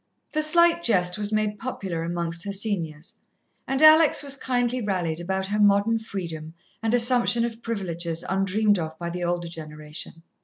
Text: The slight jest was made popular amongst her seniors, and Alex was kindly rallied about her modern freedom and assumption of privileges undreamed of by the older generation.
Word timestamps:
The 0.33 0.41
slight 0.41 0.81
jest 0.81 1.19
was 1.19 1.31
made 1.31 1.59
popular 1.59 2.01
amongst 2.03 2.43
her 2.45 2.51
seniors, 2.51 3.19
and 3.67 3.83
Alex 3.83 4.23
was 4.23 4.35
kindly 4.35 4.81
rallied 4.81 5.19
about 5.19 5.45
her 5.45 5.59
modern 5.59 5.99
freedom 5.99 6.55
and 6.81 6.95
assumption 6.95 7.45
of 7.45 7.61
privileges 7.61 8.25
undreamed 8.27 8.79
of 8.79 8.97
by 8.97 9.11
the 9.11 9.23
older 9.23 9.47
generation. 9.47 10.23